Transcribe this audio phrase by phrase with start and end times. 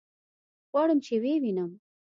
[0.71, 1.71] غواړم چې ويې وينم.